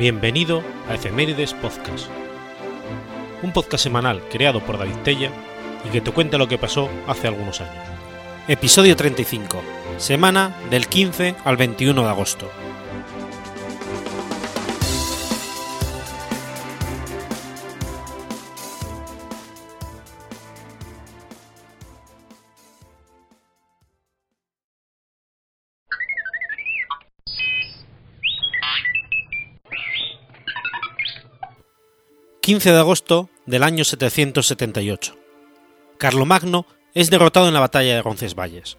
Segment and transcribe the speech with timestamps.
[0.00, 2.06] Bienvenido a Efemérides Podcast,
[3.42, 5.30] un podcast semanal creado por David Tella
[5.86, 7.84] y que te cuenta lo que pasó hace algunos años.
[8.48, 9.60] Episodio 35,
[9.98, 12.50] semana del 15 al 21 de agosto.
[32.50, 35.14] 15 de agosto del año 778.
[35.98, 38.76] Carlomagno es derrotado en la batalla de Roncesvalles.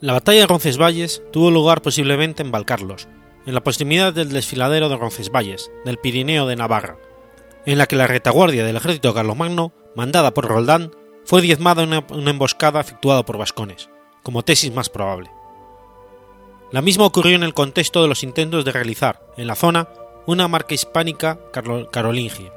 [0.00, 3.08] La batalla de Roncesvalles tuvo lugar posiblemente en Valcarlos,
[3.44, 6.96] en la proximidad del desfiladero de Roncesvalles, del Pirineo de Navarra,
[7.66, 10.92] en la que la retaguardia del ejército Carlomagno, mandada por Roldán,
[11.26, 13.90] fue diezmada en una emboscada efectuada por vascones,
[14.22, 15.30] como tesis más probable.
[16.72, 19.88] La misma ocurrió en el contexto de los intentos de realizar, en la zona,
[20.26, 21.38] una marca hispánica
[21.90, 22.52] carolingia,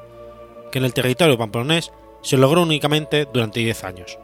[0.72, 4.18] que en el territorio pamplonés se logró únicamente durante 10 años.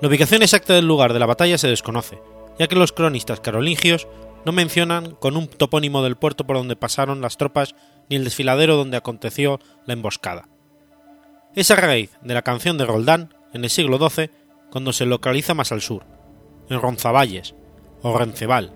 [0.00, 2.20] La ubicación exacta del lugar de la batalla se desconoce,
[2.58, 4.08] ya que los cronistas carolingios
[4.44, 7.74] no mencionan con un topónimo del puerto por donde pasaron las tropas
[8.08, 10.48] ni el desfiladero donde aconteció la emboscada.
[11.54, 14.30] Es a raíz de la canción de Roldán, en el siglo XII,
[14.70, 16.04] cuando se localiza más al sur,
[16.68, 17.54] en Ronzavalles,
[18.02, 18.72] o Rencebal,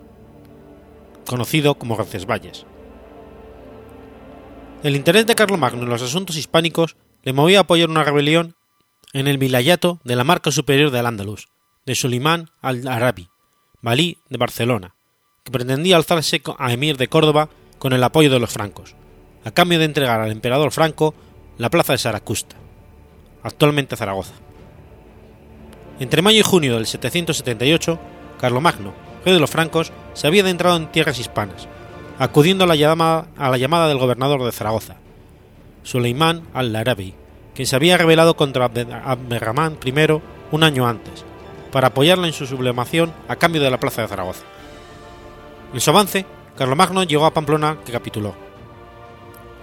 [1.25, 2.67] conocido como Roncesvalles.
[4.85, 8.55] El interés de Carlomagno en los asuntos hispánicos le movía a apoyar una rebelión
[9.15, 11.49] en el vilayato de la marca superior del Andalus,
[11.87, 13.31] de Sulimán al-Arabi,
[13.81, 14.95] valí de Barcelona,
[15.43, 18.95] que pretendía alzarse a emir de Córdoba con el apoyo de los francos,
[19.47, 21.15] a cambio de entregar al emperador franco
[21.57, 22.57] la plaza de Saracusta,
[23.43, 24.35] actualmente Zaragoza.
[25.99, 27.99] Entre mayo y junio del 778,
[28.39, 28.93] Carlomagno,
[29.25, 31.69] rey de los francos, se había adentrado en tierras hispanas,
[32.19, 34.97] acudiendo a la llamada, del gobernador de Zaragoza,
[35.83, 37.15] Suleimán al-Arabi,
[37.55, 39.93] quien se había rebelado contra Abderramán I
[40.51, 41.25] un año antes,
[41.73, 44.45] para apoyarla en su sublevación a cambio de la plaza de Zaragoza.
[45.73, 46.25] En su avance,
[46.57, 48.35] Carlomagno llegó a Pamplona, que capituló.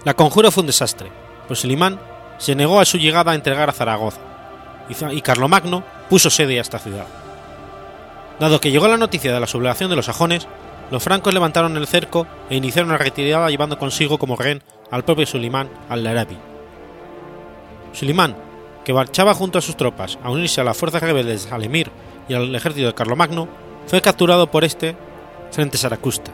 [0.04, 1.10] La conjura fue un desastre,
[1.46, 1.98] pues Suleimán
[2.38, 4.20] se negó a su llegada a entregar a Zaragoza,
[5.12, 7.06] y Carlomagno puso sede a esta ciudad.
[8.38, 10.48] Dado que llegó la noticia de la sublevación de los sajones,
[10.92, 15.24] los francos levantaron el cerco e iniciaron la retirada llevando consigo como rehén al propio
[15.24, 16.36] Sulimán al-Larabi.
[17.94, 18.36] Sulimán,
[18.84, 21.90] que marchaba junto a sus tropas a unirse a las fuerzas rebeldes al emir
[22.28, 23.48] y al ejército de Carlomagno,
[23.86, 24.94] fue capturado por este
[25.50, 26.30] frente a Saracusta.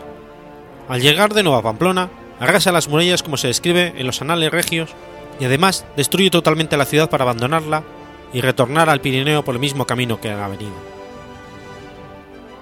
[0.88, 4.50] Al llegar de nuevo a Pamplona, arrasa las murallas como se describe en los anales
[4.50, 4.90] regios
[5.38, 7.84] y además destruye totalmente la ciudad para abandonarla
[8.32, 10.97] y retornar al Pirineo por el mismo camino que ha venido.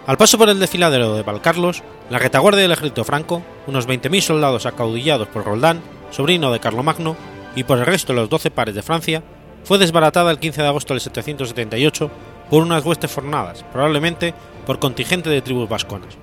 [0.07, 4.65] Al paso por el desfiladero de Valcarlos, la retaguardia del ejército franco, unos 20.000 soldados
[4.65, 7.17] acaudillados por Roldán, sobrino de Carlomagno,
[7.57, 9.25] y por el resto de los doce pares de Francia,
[9.65, 12.11] fue desbaratada el 15 de agosto del 778
[12.49, 14.33] por unas huestes fornadas, probablemente
[14.65, 16.17] por contingente de tribus vasconas.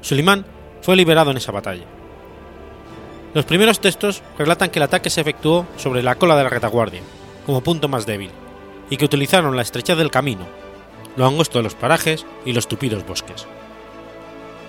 [0.00, 0.46] Sulimán
[0.80, 1.86] fue liberado en esa batalla.
[3.32, 7.00] Los primeros textos relatan que el ataque se efectuó sobre la cola de la retaguardia,
[7.44, 8.30] como punto más débil,
[8.88, 10.46] y que utilizaron la estrechez del camino,
[11.16, 13.46] lo angosto de los parajes y los tupidos bosques.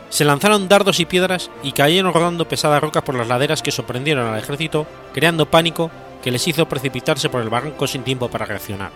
[0.10, 4.28] Se lanzaron dardos y piedras y cayeron rodando pesadas rocas por las laderas que sorprendieron
[4.28, 5.92] al ejército, creando pánico
[6.24, 8.92] que les hizo precipitarse por el barranco sin tiempo para reaccionar.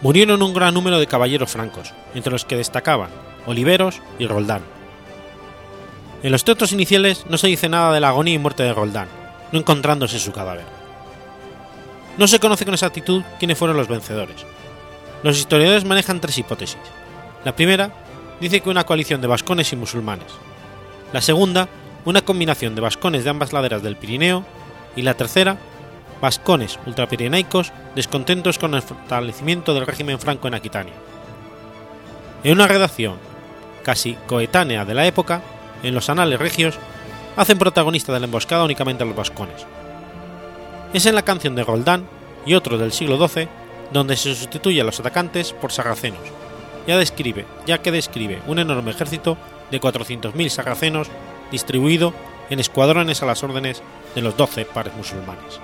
[0.00, 3.10] Murieron un gran número de caballeros francos, entre los que destacaban
[3.46, 4.62] Oliveros y Roldán.
[6.22, 9.08] En los textos iniciales no se dice nada de la agonía y muerte de Roldán,
[9.52, 10.64] no encontrándose su cadáver.
[12.16, 14.44] No se conoce con exactitud quiénes fueron los vencedores,
[15.22, 16.80] los historiadores manejan tres hipótesis.
[17.44, 17.90] La primera
[18.40, 20.32] dice que una coalición de vascones y musulmanes.
[21.12, 21.68] La segunda,
[22.04, 24.44] una combinación de vascones de ambas laderas del Pirineo.
[24.96, 25.56] Y la tercera,
[26.20, 30.94] vascones ultrapirineicos descontentos con el fortalecimiento del régimen franco en Aquitania.
[32.42, 33.16] En una redacción
[33.84, 35.42] casi coetánea de la época,
[35.82, 36.78] en los anales regios,
[37.36, 39.66] hacen protagonista de la emboscada únicamente a los vascones.
[40.92, 42.06] Es en la canción de Roldán
[42.44, 43.48] y otro del siglo XII
[43.92, 46.20] donde se sustituye a los atacantes por sarracenos,
[46.86, 49.36] ya, describe, ya que describe un enorme ejército
[49.70, 51.08] de 400.000 sarracenos
[51.50, 52.12] distribuido
[52.48, 53.82] en escuadrones a las órdenes
[54.14, 55.60] de los 12 pares musulmanes.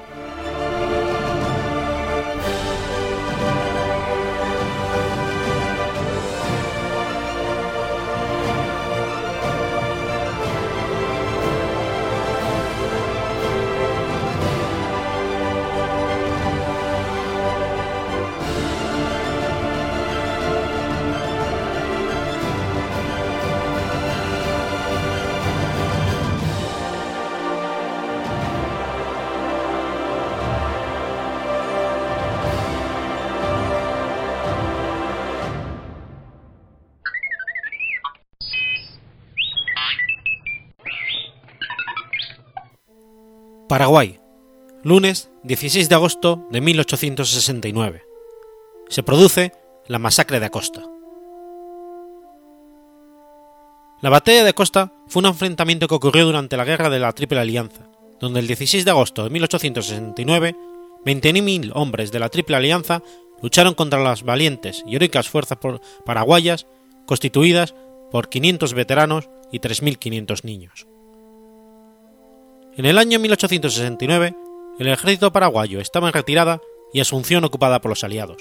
[43.69, 44.21] Paraguay,
[44.85, 48.05] lunes 16 de agosto de 1869.
[48.89, 49.53] Se produce
[49.89, 50.85] la masacre de Acosta.
[54.01, 57.41] La batalla de Acosta fue un enfrentamiento que ocurrió durante la Guerra de la Triple
[57.41, 57.89] Alianza,
[58.21, 60.55] donde el 16 de agosto de 1869
[61.05, 63.03] 20.000 hombres de la Triple Alianza
[63.43, 65.59] lucharon contra las valientes y heroicas fuerzas
[66.05, 66.69] paraguayas
[67.05, 67.75] constituidas
[68.13, 70.87] por 500 veteranos y 3.500 niños.
[72.77, 74.37] En el año 1869,
[74.79, 76.61] el ejército paraguayo estaba en retirada
[76.93, 78.37] y Asunción ocupada por los aliados.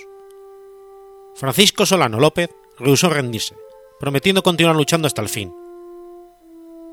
[1.35, 3.55] Francisco Solano López rehusó rendirse,
[3.97, 5.53] prometiendo continuar luchando hasta el fin.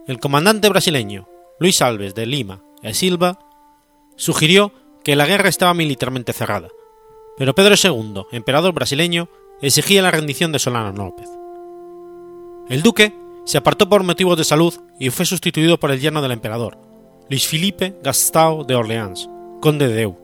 [0.06, 1.28] El comandante brasileño
[1.58, 3.40] Luis Alves de Lima e Silva
[4.14, 4.72] sugirió
[5.02, 6.68] que la guerra estaba militarmente cerrada,
[7.36, 9.28] pero Pedro II, emperador brasileño,
[9.60, 11.28] exigía la rendición de Solano López.
[12.68, 13.12] El duque
[13.44, 16.91] se apartó por motivos de salud y fue sustituido por el yerno del emperador,
[17.32, 19.26] Luis Felipe Gastão de Orleans,
[19.62, 20.18] conde de Eu.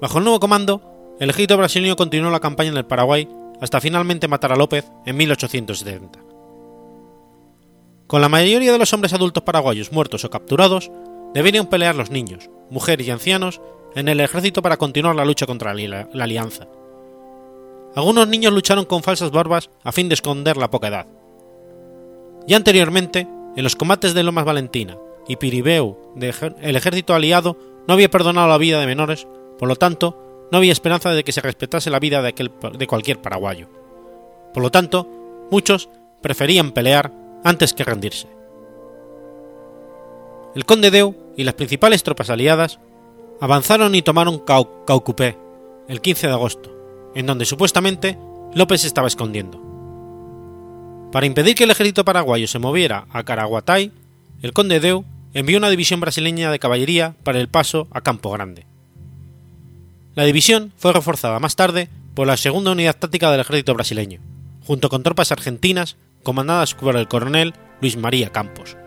[0.00, 0.80] Bajo el nuevo comando,
[1.20, 3.28] el ejército brasileño continuó la campaña en el Paraguay
[3.60, 6.18] hasta finalmente matar a López en 1870.
[8.06, 10.90] Con la mayoría de los hombres adultos paraguayos muertos o capturados,
[11.34, 13.60] deberían pelear los niños, mujeres y ancianos
[13.94, 16.68] en el ejército para continuar la lucha contra la, alianza.
[17.94, 21.06] Algunos niños lucharon con falsas barbas a fin de esconder la poca edad.
[22.46, 24.96] Ya anteriormente, en los combates de Lomas Valentina
[25.28, 25.96] y Piribeu,
[26.60, 27.56] el ejército aliado
[27.86, 29.26] no había perdonado la vida de menores,
[29.58, 33.68] por lo tanto, no había esperanza de que se respetase la vida de, cualquier paraguayo.
[34.54, 35.08] Por lo tanto,
[35.50, 35.88] muchos
[36.22, 37.12] preferían pelear
[37.44, 38.28] antes que rendirse.
[40.54, 42.78] El conde Deu y las principales tropas aliadas
[43.40, 45.36] avanzaron y tomaron Caucupé
[45.88, 46.70] el 15 de agosto,
[47.14, 48.18] en donde supuestamente
[48.54, 49.62] López estaba escondiendo.
[51.12, 53.92] Para impedir que el ejército paraguayo se moviera a Caraguatay,
[54.42, 55.04] el conde Deu
[55.36, 58.64] envió una división brasileña de caballería para el paso a Campo Grande.
[60.14, 64.22] La división fue reforzada más tarde por la segunda unidad táctica del ejército brasileño,
[64.64, 67.52] junto con tropas argentinas comandadas por el coronel
[67.82, 68.78] Luis María Campos.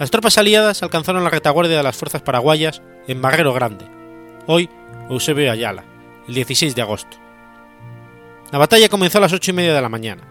[0.00, 3.84] Las tropas aliadas alcanzaron la retaguardia de las fuerzas paraguayas en Barrero Grande,
[4.48, 4.68] hoy
[5.08, 5.84] Eusebio Ayala,
[6.26, 7.18] el 16 de agosto.
[8.50, 10.24] La batalla comenzó a las ocho y media de la mañana,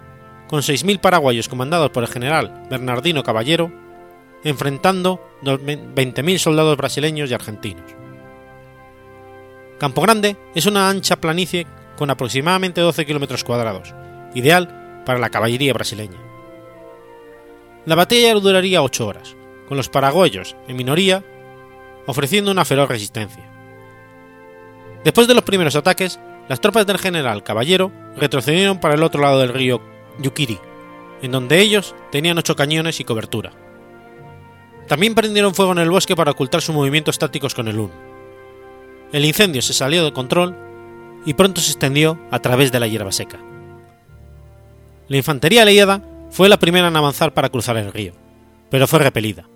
[0.50, 3.87] con 6.000 paraguayos comandados por el general Bernardino Caballero,
[4.44, 7.96] enfrentando 20.000 soldados brasileños y argentinos.
[9.78, 11.68] Campo Grande es una ancha planicie
[11.98, 13.94] con aproximadamente 12 kilómetros cuadrados,
[14.34, 16.18] ideal para la caballería brasileña.
[17.86, 19.36] La batalla duraría 8 horas,
[19.68, 21.24] con los paraguayos, en minoría,
[22.06, 23.44] ofreciendo una feroz resistencia.
[25.04, 26.20] Después de los primeros ataques,
[26.50, 29.82] las tropas del general Caballero retrocedieron para el otro lado del río
[30.20, 30.60] Yukiri,
[31.22, 33.52] en donde ellos tenían ocho cañones y cobertura.
[34.88, 37.92] También prendieron fuego en el bosque para ocultar sus movimientos tácticos con el UN.
[39.12, 40.56] El incendio se salió de control
[41.26, 43.40] y pronto se extendió a través de la hierba seca.
[45.10, 48.14] La infantería aliada fue la primera en avanzar para cruzar el río,
[48.70, 49.48] pero fue repelida.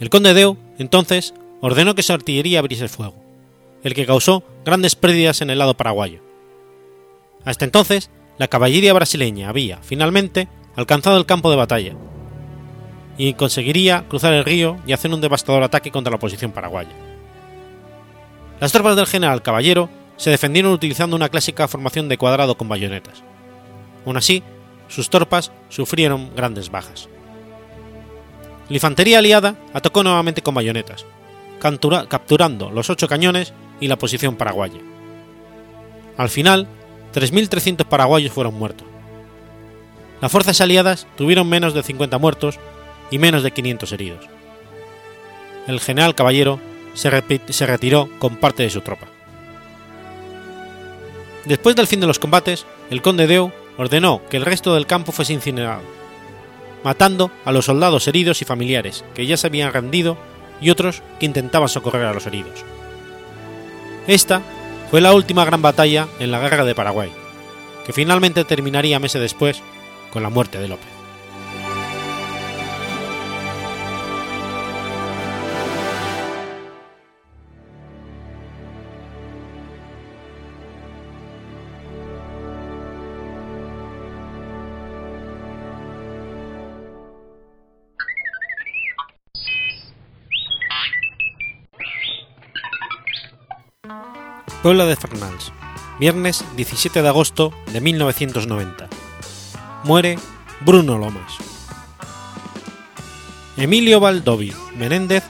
[0.00, 3.22] El conde Deu, entonces, ordenó que su artillería abriese fuego,
[3.82, 6.20] el que causó grandes pérdidas en el lado paraguayo.
[7.44, 11.96] Hasta entonces, la caballería brasileña había, finalmente, alcanzado el campo de batalla
[13.20, 16.88] y conseguiría cruzar el río y hacer un devastador ataque contra la posición paraguaya.
[18.60, 23.22] Las tropas del general Caballero se defendieron utilizando una clásica formación de cuadrado con bayonetas.
[24.06, 24.42] Aún así,
[24.88, 27.10] sus tropas sufrieron grandes bajas.
[28.70, 31.04] La infantería aliada atacó nuevamente con bayonetas,
[31.58, 34.80] capturando los ocho cañones y la posición paraguaya.
[36.16, 36.66] Al final,
[37.12, 38.86] 3.300 paraguayos fueron muertos.
[40.22, 42.58] Las fuerzas aliadas tuvieron menos de 50 muertos
[43.10, 44.24] y menos de 500 heridos.
[45.66, 46.60] El general Caballero
[46.94, 47.10] se,
[47.48, 49.06] se retiró con parte de su tropa.
[51.44, 55.12] Después del fin de los combates, el conde Deu ordenó que el resto del campo
[55.12, 55.82] fuese incinerado
[56.82, 60.16] matando a los soldados heridos y familiares que ya se habían rendido
[60.60, 62.64] y otros que intentaban socorrer a los heridos.
[64.06, 64.42] Esta
[64.90, 67.10] fue la última gran batalla en la Guerra de Paraguay,
[67.86, 69.62] que finalmente terminaría meses después
[70.12, 70.99] con la muerte de López.
[94.62, 95.52] Puebla de Fernals,
[95.98, 98.88] viernes 17 de agosto de 1990.
[99.84, 100.18] Muere
[100.60, 101.34] Bruno Lomas.
[103.56, 105.24] Emilio Valdovi Menéndez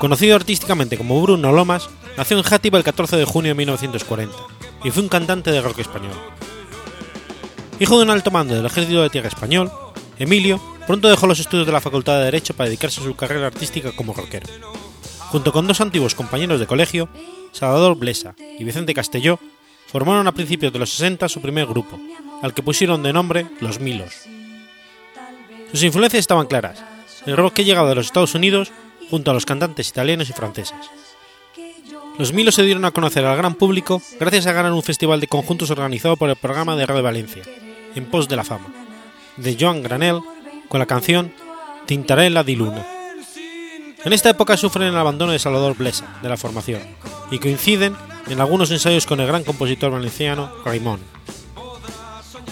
[0.00, 4.34] Conocido artísticamente como Bruno Lomas, nació en Játiva el 14 de junio de 1940
[4.82, 6.14] y fue un cantante de rock español.
[7.78, 9.70] Hijo de un alto mando del ejército de tierra español,
[10.18, 13.48] Emilio pronto dejó los estudios de la Facultad de Derecho para dedicarse a su carrera
[13.48, 14.46] artística como rockero.
[15.30, 17.08] Junto con dos antiguos compañeros de colegio,
[17.52, 19.38] Salvador Blesa y Vicente Castelló,
[19.86, 22.00] formaron a principios de los 60 su primer grupo,
[22.42, 24.24] al que pusieron de nombre Los Milos.
[25.70, 26.82] Sus influencias estaban claras,
[27.26, 28.72] el rock que llegaba de los Estados Unidos
[29.08, 30.90] junto a los cantantes italianos y franceses.
[32.18, 35.28] Los Milos se dieron a conocer al gran público gracias a ganar un festival de
[35.28, 37.44] conjuntos organizado por el programa de Radio Valencia,
[37.94, 38.66] En Pos de la Fama,
[39.36, 40.20] de Joan Granel,
[40.68, 41.32] con la canción
[41.86, 42.99] Tintarella di Luna.
[44.02, 46.80] En esta época sufren el abandono de Salvador Blesa, de la formación,
[47.30, 47.94] y coinciden
[48.28, 51.00] en algunos ensayos con el gran compositor valenciano Raimón.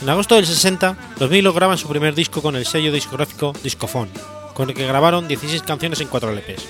[0.03, 4.11] En agosto del 60, los Milos graban su primer disco con el sello discográfico Discofon,
[4.53, 6.69] con el que grabaron 16 canciones en 4 LPs.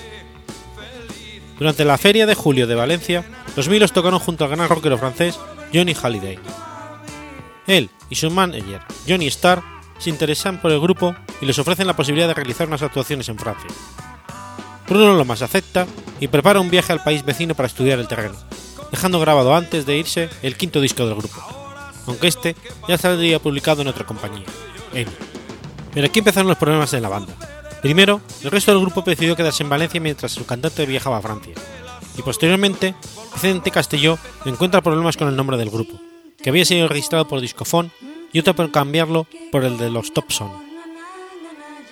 [1.57, 3.25] Durante la Feria de Julio de Valencia,
[3.57, 5.37] los Milos tocaron junto al gran rockero francés
[5.73, 6.39] Johnny Halliday.
[7.67, 9.61] Él y su manager Johnny Starr
[9.97, 13.37] se interesan por el grupo y les ofrecen la posibilidad de realizar unas actuaciones en
[13.37, 13.69] Francia.
[14.89, 15.85] Bruno Lomas acepta
[16.19, 18.35] y prepara un viaje al país vecino para estudiar el terreno,
[18.91, 21.37] dejando grabado antes de irse el quinto disco del grupo,
[22.07, 22.55] aunque este
[22.87, 24.45] ya saldría publicado en otra compañía.
[25.93, 27.33] Pero aquí empezaron los problemas en la banda.
[27.83, 31.53] Primero, el resto del grupo decidió quedarse en Valencia mientras su cantante viajaba a Francia,
[32.17, 32.95] y posteriormente,
[33.33, 36.01] Vicente Castelló encuentra problemas con el nombre del grupo,
[36.41, 37.91] que había sido registrado por Discofón
[38.33, 40.51] y opta por cambiarlo por el de los Topson.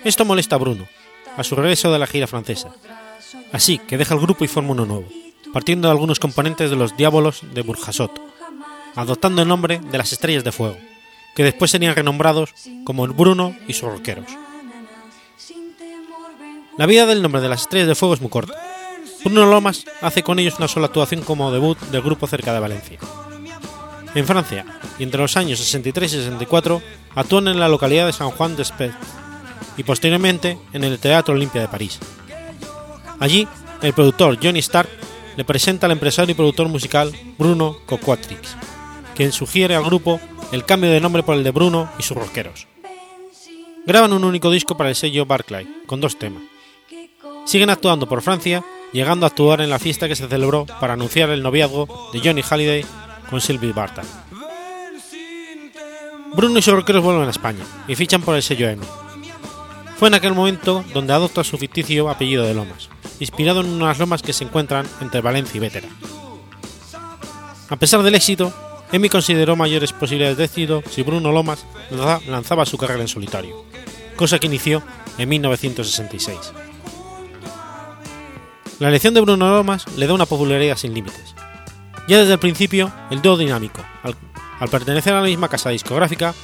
[0.04, 0.86] Esto molesta a Bruno,
[1.38, 2.74] a su regreso de la gira francesa,
[3.52, 5.08] así que deja el grupo y forma uno nuevo,
[5.52, 8.20] partiendo de algunos componentes de los Diábolos de Burjasot,
[8.96, 10.76] adoptando el nombre de las Estrellas de Fuego,
[11.36, 12.52] que después serían renombrados
[12.84, 14.26] como Bruno y sus rockeros.
[16.76, 18.54] La vida del nombre de las Estrellas de Fuego es muy corta.
[19.24, 22.98] Bruno Lomas hace con ellos una sola actuación como debut del grupo cerca de Valencia.
[24.14, 24.64] En Francia,
[24.98, 26.82] y entre los años 63 y 64,
[27.14, 28.92] actúan en la localidad de San Juan de Spez
[29.78, 31.98] y posteriormente en el Teatro Olimpia de París.
[33.18, 33.48] Allí,
[33.80, 34.90] el productor Johnny Stark
[35.36, 38.56] le presenta al empresario y productor musical Bruno Coquatrix,
[39.14, 40.20] quien sugiere al grupo
[40.52, 42.66] el cambio de nombre por el de Bruno y sus rockeros.
[43.86, 46.42] Graban un único disco para el sello Barclay, con dos temas.
[47.46, 51.30] Siguen actuando por Francia, llegando a actuar en la fiesta que se celebró para anunciar
[51.30, 52.84] el noviazgo de Johnny Halliday
[53.30, 54.02] con Sylvie Barta.
[56.34, 58.84] Bruno y sus rockeros vuelven a España y fichan por el sello EMI.
[59.98, 62.88] Fue en aquel momento donde adopta su ficticio apellido de Lomas,
[63.18, 65.88] inspirado en unas lomas que se encuentran entre Valencia y Vétera.
[67.68, 68.52] A pesar del éxito,
[68.92, 71.66] Emi consideró mayores posibilidades de éxito si Bruno Lomas
[72.28, 73.64] lanzaba su carrera en solitario,
[74.14, 74.84] cosa que inició
[75.18, 76.52] en 1966.
[78.78, 81.34] La elección de Bruno Lomas le da una popularidad sin límites.
[82.06, 84.14] Ya desde el principio, el dúo dinámico, al,
[84.60, 86.34] al pertenecer a la misma casa discográfica,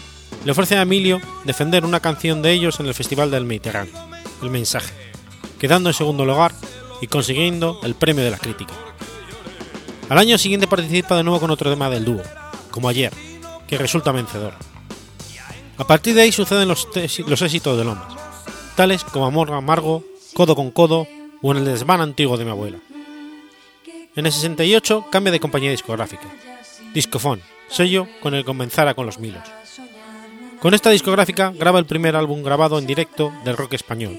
[0.44, 3.94] le ofrece a Emilio defender una canción de ellos en el Festival del Mediterráneo,
[4.42, 4.92] El Mensaje,
[5.58, 6.52] quedando en segundo lugar
[7.00, 8.74] y consiguiendo el premio de la crítica.
[10.08, 12.22] Al año siguiente participa de nuevo con otro tema del dúo,
[12.70, 13.12] como ayer,
[13.66, 14.52] que resulta vencedor.
[15.78, 18.14] A partir de ahí suceden los, éxitos de Lomas,
[18.76, 21.06] tales como Amor Amargo, Codo con Codo
[21.42, 22.78] o en el desván antiguo de mi abuela.
[24.14, 26.28] En el 68 cambia de compañía discográfica,
[26.92, 29.42] Discofón, sello con el que comenzara con los Milos.
[30.64, 34.18] Con esta discográfica graba el primer álbum grabado en directo del rock español,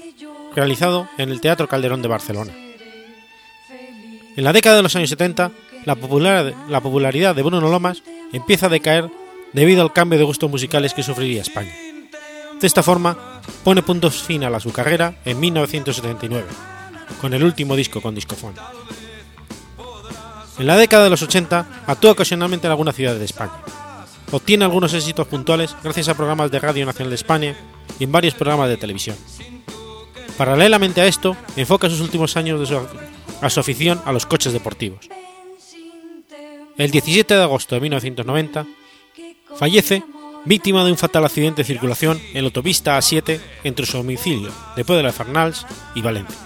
[0.54, 2.52] realizado en el Teatro Calderón de Barcelona.
[4.36, 5.50] En la década de los años 70,
[5.84, 9.10] la, popular, la popularidad de Bruno Lomas empieza a decaer
[9.54, 11.74] debido al cambio de gustos musicales que sufriría España.
[12.60, 16.46] De esta forma, pone puntos final a su carrera en 1979,
[17.20, 18.54] con el último disco con Discofón.
[20.60, 23.64] En la década de los 80 actúa ocasionalmente en algunas ciudades de España.
[24.32, 27.56] Obtiene algunos éxitos puntuales gracias a programas de Radio Nacional de España
[27.98, 29.16] y en varios programas de televisión.
[30.36, 32.78] Paralelamente a esto, enfoca sus últimos años de su,
[33.40, 35.08] a su afición a los coches deportivos.
[36.76, 38.66] El 17 de agosto de 1990
[39.56, 40.02] fallece
[40.44, 44.84] víctima de un fatal accidente de circulación en la autopista A7 entre su domicilio de
[44.84, 46.36] Puebla de Fernals y Valencia.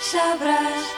[0.00, 0.92] sabrás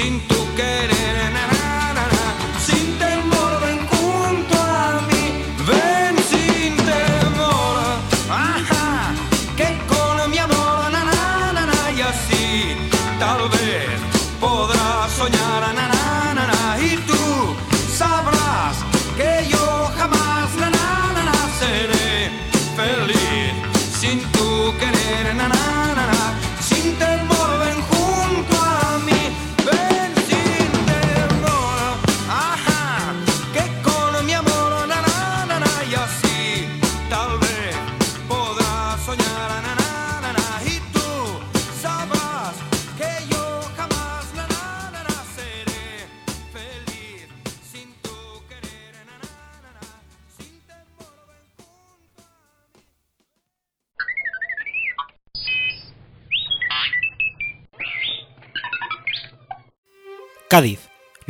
[0.00, 0.29] sin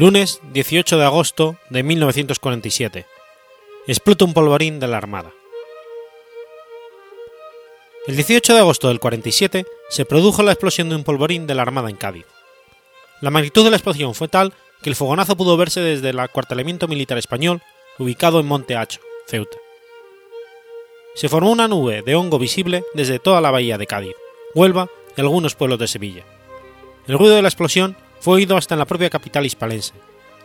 [0.01, 3.05] lunes 18 de agosto de 1947.
[3.87, 5.31] Explota un polvorín de la Armada.
[8.07, 11.61] El 18 de agosto del 47 se produjo la explosión de un polvorín de la
[11.61, 12.25] Armada en Cádiz.
[13.21, 16.89] La magnitud de la explosión fue tal que el fogonazo pudo verse desde el acuartelamiento
[16.89, 17.61] militar español
[17.99, 19.59] ubicado en Monte Hacho, Ceuta.
[21.15, 24.15] Se formó una nube de hongo visible desde toda la bahía de Cádiz,
[24.55, 26.25] Huelva y algunos pueblos de Sevilla.
[27.07, 29.95] El ruido de la explosión fue oído hasta en la propia capital hispalense,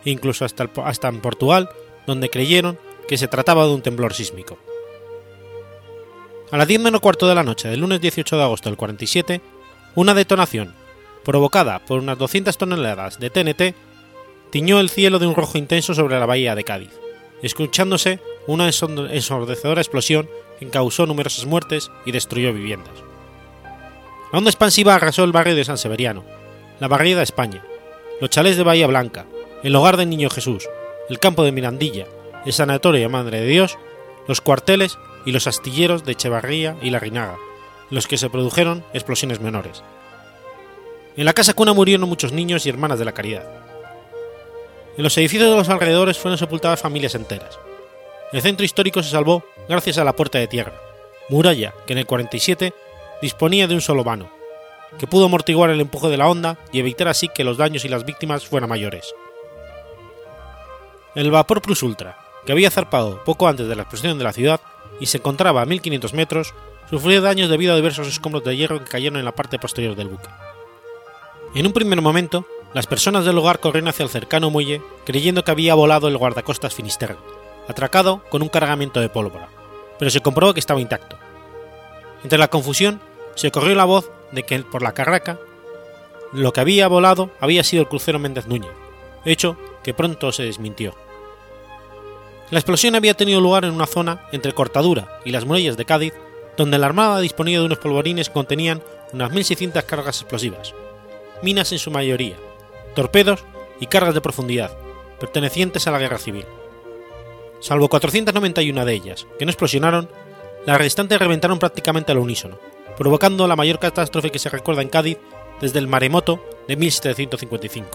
[0.04, 1.68] e incluso hasta, hasta en Portugal,
[2.06, 2.78] donde creyeron
[3.08, 4.58] que se trataba de un temblor sísmico.
[6.50, 9.40] A las 10 menos cuarto de la noche del lunes 18 de agosto del 47,
[9.94, 10.74] una detonación,
[11.24, 13.74] provocada por unas 200 toneladas de TNT,
[14.50, 16.92] tiñó el cielo de un rojo intenso sobre la bahía de Cádiz,
[17.42, 20.28] escuchándose una ensord- ensordecedora explosión
[20.60, 22.94] que causó numerosas muertes y destruyó viviendas.
[24.32, 26.24] La onda expansiva arrasó el barrio de San Severiano,
[26.80, 27.64] la barriada España,
[28.20, 29.26] los chalés de Bahía Blanca,
[29.62, 30.68] el hogar del Niño Jesús,
[31.08, 32.06] el campo de Mirandilla,
[32.44, 33.78] el sanatorio Madre de Dios,
[34.28, 37.36] los cuarteles y los astilleros de Echevarría y La Rinaga,
[37.90, 39.82] los que se produjeron explosiones menores.
[41.16, 43.44] En la casa cuna murieron muchos niños y hermanas de la caridad.
[44.96, 47.58] En los edificios de los alrededores fueron sepultadas familias enteras.
[48.32, 50.74] El centro histórico se salvó gracias a la puerta de tierra,
[51.28, 52.72] muralla que en el 47
[53.22, 54.30] disponía de un solo vano,
[54.98, 57.88] que pudo amortiguar el empuje de la onda y evitar así que los daños y
[57.88, 59.14] las víctimas fueran mayores.
[61.14, 64.60] El vapor Plus Ultra, que había zarpado poco antes de la explosión de la ciudad
[65.00, 66.54] y se encontraba a 1500 metros,
[66.90, 70.08] sufrió daños debido a diversos escombros de hierro que cayeron en la parte posterior del
[70.08, 70.28] buque.
[71.54, 75.50] En un primer momento, las personas del lugar corrieron hacia el cercano muelle creyendo que
[75.50, 77.16] había volado el guardacostas Finisterre,
[77.68, 79.48] atracado con un cargamento de pólvora,
[79.98, 81.16] pero se comprobó que estaba intacto.
[82.22, 83.00] Entre la confusión,
[83.36, 85.38] se corrió la voz de que por la carraca
[86.32, 88.72] lo que había volado había sido el crucero Méndez Núñez,
[89.24, 90.94] hecho que pronto se desmintió.
[92.50, 96.14] La explosión había tenido lugar en una zona entre Cortadura y las murallas de Cádiz,
[96.56, 100.74] donde la Armada disponía de unos polvorines que contenían unas 1.600 cargas explosivas,
[101.42, 102.36] minas en su mayoría,
[102.94, 103.44] torpedos
[103.80, 104.76] y cargas de profundidad,
[105.20, 106.46] pertenecientes a la Guerra Civil.
[107.60, 110.08] Salvo 491 de ellas, que no explosionaron,
[110.66, 112.58] las restantes reventaron prácticamente al unísono,
[112.96, 115.18] provocando la mayor catástrofe que se recuerda en Cádiz
[115.60, 117.88] desde el maremoto de 1755.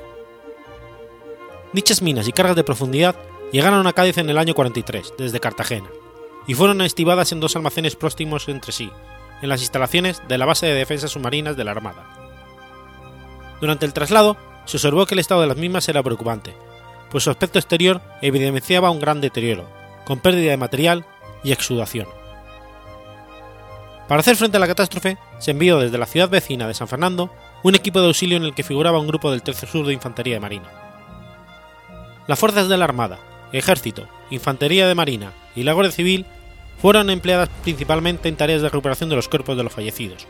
[1.73, 3.15] Dichas minas y cargas de profundidad
[3.51, 5.89] llegaron a Cádiz en el año 43, desde Cartagena,
[6.47, 8.89] y fueron estivadas en dos almacenes próximos entre sí,
[9.41, 12.07] en las instalaciones de la base de defensas submarinas de la Armada.
[13.59, 16.53] Durante el traslado, se observó que el estado de las mismas era preocupante,
[17.09, 19.67] pues su aspecto exterior evidenciaba un gran deterioro,
[20.05, 21.05] con pérdida de material
[21.43, 22.07] y exudación.
[24.11, 27.33] Para hacer frente a la catástrofe, se envió desde la ciudad vecina de San Fernando
[27.63, 30.33] un equipo de auxilio en el que figuraba un grupo del Tercer Sur de Infantería
[30.33, 30.69] de Marina.
[32.27, 33.19] Las fuerzas de la Armada,
[33.53, 36.25] Ejército, Infantería de Marina y la Guardia Civil
[36.81, 40.27] fueron empleadas principalmente en tareas de recuperación de los cuerpos de los fallecidos,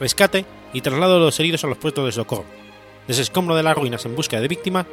[0.00, 2.46] rescate y traslado de los heridos a los puestos de socorro,
[3.06, 4.86] desescombro de las ruinas en búsqueda de víctimas,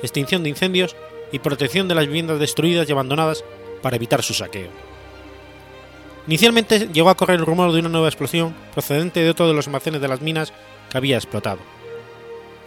[0.00, 0.94] extinción de incendios
[1.32, 3.42] y protección de las viviendas destruidas y abandonadas
[3.82, 4.89] para evitar su saqueo.
[6.26, 9.66] Inicialmente llegó a correr el rumor de una nueva explosión procedente de otro de los
[9.66, 10.52] almacenes de las minas
[10.90, 11.58] que había explotado,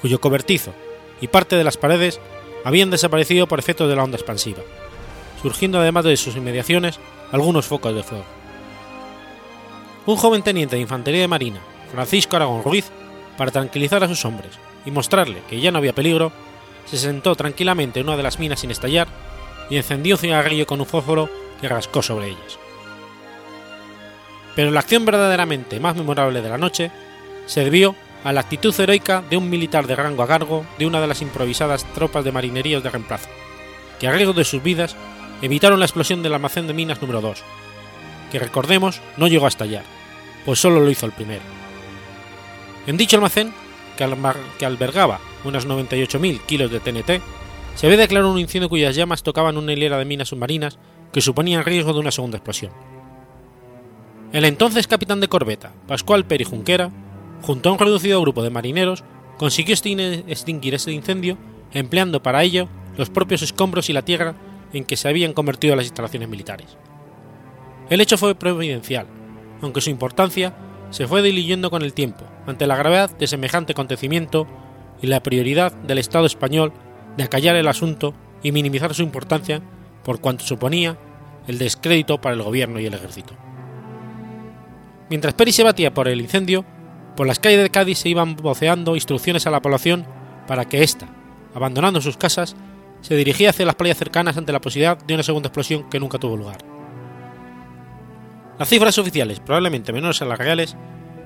[0.02, 0.74] cuyo cobertizo
[1.22, 2.20] y parte de las paredes
[2.64, 4.62] habían desaparecido por efecto de la onda expansiva,
[5.42, 7.00] surgiendo además de sus inmediaciones
[7.32, 8.26] algunos focos de fuego.
[10.06, 11.60] Un joven teniente de Infantería de Marina,
[11.92, 12.90] Francisco Aragón Ruiz,
[13.38, 14.52] para tranquilizar a sus hombres
[14.86, 16.32] y mostrarle que ya no había peligro,
[16.86, 19.08] se sentó tranquilamente en una de las minas sin estallar
[19.70, 21.30] y encendió un cigarrillo con un fósforo
[21.62, 22.60] que rascó sobre ellas.
[24.56, 26.92] Pero la acción verdaderamente más memorable de la noche
[27.46, 31.02] se debió a la actitud heroica de un militar de rango a cargo de una
[31.02, 33.30] de las improvisadas tropas de marineríos de reemplazo,
[34.00, 34.96] que a riesgo de sus vidas
[35.42, 37.44] evitaron la explosión del almacén de minas número 2,
[38.32, 39.84] que recordemos no llegó a estallar,
[40.46, 41.42] pues solo lo hizo el primero.
[42.88, 43.54] En dicho almacén,
[43.98, 47.22] que, albergaba unos 98.000 kilos de TNT,
[47.76, 50.78] se había declarado un incendio cuyas llamas tocaban una hilera de minas submarinas
[51.12, 52.72] que suponían riesgo de una segunda explosión.
[54.34, 56.90] El entonces capitán de corbeta, Pascual Peri Junquera,
[57.44, 59.04] junto a un reducido grupo de marineros,
[59.38, 61.38] consiguió extin- extinguir ese incendio
[61.72, 62.68] empleando para ello
[62.98, 64.34] los propios escombros y la tierra
[64.74, 66.78] en que se habían convertido las instalaciones militares.
[67.92, 69.06] El hecho fue providencial,
[69.62, 70.56] aunque su importancia
[70.90, 74.48] se fue diluyendo con el tiempo ante la gravedad de semejante acontecimiento
[75.00, 76.74] y la prioridad del Estado español
[77.18, 79.62] de acallar el asunto y minimizar su importancia
[80.04, 80.98] por cuanto suponía
[81.48, 83.36] el descrédito para el gobierno y el ejército.
[85.14, 86.66] Mientras Peri se batía por el incendio,
[87.16, 90.08] por las calles de Cádiz se iban voceando instrucciones a la población
[90.48, 91.08] para que ésta,
[91.54, 92.56] abandonando sus casas,
[93.02, 96.18] se dirigía hacia las playas cercanas ante la posibilidad de una segunda explosión que nunca
[96.18, 96.58] tuvo lugar.
[98.58, 100.76] Las cifras oficiales, probablemente menores a las reales,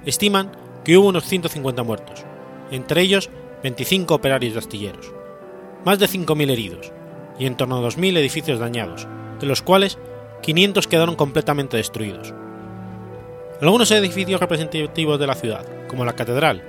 [0.05, 0.51] estiman
[0.83, 2.25] que hubo unos 150 muertos,
[2.71, 3.29] entre ellos
[3.63, 5.13] 25 operarios de astilleros,
[5.85, 6.91] más de 5.000 heridos
[7.39, 9.07] y en torno a 2.000 edificios dañados,
[9.39, 9.97] de los cuales
[10.41, 12.33] 500 quedaron completamente destruidos.
[13.59, 16.63] Algunos edificios representativos de la ciudad, como la catedral,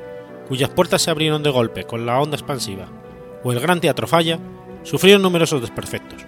[0.48, 2.88] cuyas puertas se abrieron de golpe con la onda expansiva,
[3.44, 4.38] o el Gran Teatro Falla,
[4.84, 6.24] sufrieron numerosos desperfectos.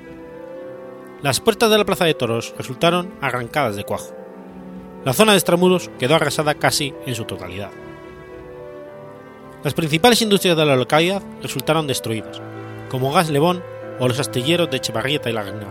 [1.22, 4.14] Las puertas de la Plaza de Toros resultaron arrancadas de cuajo.
[5.02, 7.70] La zona de extramuros quedó arrasada casi en su totalidad.
[9.64, 12.38] Las principales industrias de la localidad resultaron destruidas,
[12.90, 13.62] como Gas Lebón
[13.98, 15.70] o los astilleros de Echevarrieta y Lagnau.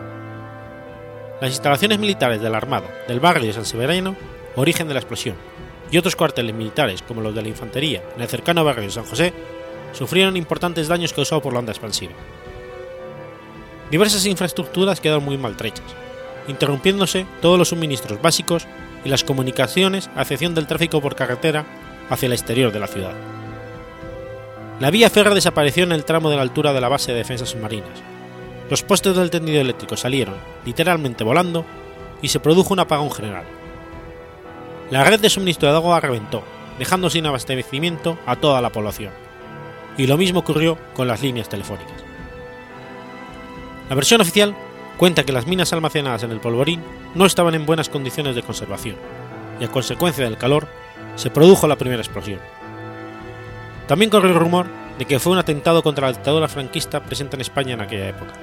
[1.42, 4.16] Las instalaciones militares de la Armada del barrio de San Severino,
[4.56, 5.36] origen de la explosión,
[5.92, 9.06] y otros cuarteles militares como los de la infantería en el cercano barrio de San
[9.06, 9.34] José,
[9.94, 12.14] sufrieron importantes daños causados por la onda expansiva.
[13.92, 15.86] Diversas infraestructuras quedaron muy maltrechas,
[16.48, 18.68] interrumpiéndose todos los suministros básicos
[19.04, 21.66] y las comunicaciones a excepción del tráfico por carretera
[22.10, 23.14] hacia el exterior de la ciudad.
[24.80, 27.50] La vía férrea desapareció en el tramo de la altura de la base de defensas
[27.50, 28.00] submarinas.
[28.70, 30.36] Los postes del tendido eléctrico salieron,
[30.66, 31.66] literalmente volando,
[32.22, 33.46] y se produjo un apagón general.
[34.92, 36.44] La red de suministro de agua reventó,
[36.80, 39.14] dejando sin abastecimiento a toda la población.
[39.98, 42.04] Y lo mismo ocurrió con las líneas telefónicas.
[43.88, 44.56] La versión oficial
[44.98, 46.82] cuenta que las minas almacenadas en el polvorín
[47.14, 48.96] no estaban en buenas condiciones de conservación,
[49.60, 50.68] y a consecuencia del calor
[51.16, 52.40] se produjo la primera explosión.
[53.88, 57.42] También corrió el rumor de que fue un atentado contra la dictadura franquista presente en
[57.42, 58.34] España en aquella época,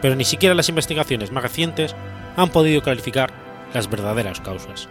[0.00, 1.94] pero ni siquiera las investigaciones más recientes
[2.36, 3.32] han podido clarificar
[3.72, 4.88] las verdaderas causas.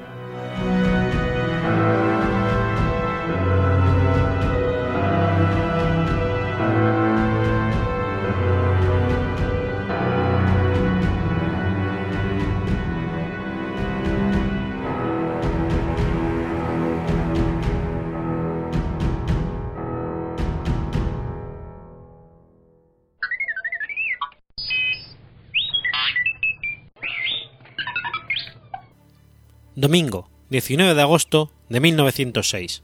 [29.81, 32.84] Domingo, 19 de agosto de 1906.